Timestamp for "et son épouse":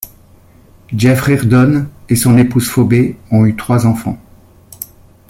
2.09-2.67